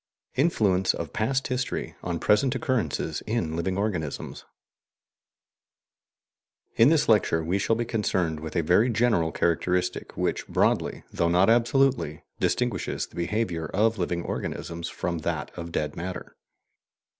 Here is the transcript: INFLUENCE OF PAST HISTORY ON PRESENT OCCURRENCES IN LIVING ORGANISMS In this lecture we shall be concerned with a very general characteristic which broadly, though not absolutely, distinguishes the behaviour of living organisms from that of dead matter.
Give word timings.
INFLUENCE 0.35 0.95
OF 0.95 1.13
PAST 1.13 1.47
HISTORY 1.49 1.93
ON 2.01 2.17
PRESENT 2.19 2.55
OCCURRENCES 2.55 3.21
IN 3.27 3.55
LIVING 3.55 3.77
ORGANISMS 3.77 4.45
In 6.75 6.89
this 6.89 7.07
lecture 7.07 7.43
we 7.43 7.59
shall 7.59 7.75
be 7.75 7.85
concerned 7.85 8.39
with 8.39 8.55
a 8.55 8.63
very 8.63 8.89
general 8.89 9.31
characteristic 9.31 10.17
which 10.17 10.47
broadly, 10.47 11.03
though 11.13 11.29
not 11.29 11.51
absolutely, 11.51 12.23
distinguishes 12.39 13.05
the 13.05 13.15
behaviour 13.15 13.67
of 13.75 13.99
living 13.99 14.23
organisms 14.23 14.89
from 14.89 15.19
that 15.19 15.51
of 15.55 15.71
dead 15.71 15.95
matter. 15.95 16.35